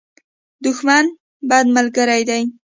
[0.63, 1.05] دښمن،
[1.49, 2.43] بد ملګری دی.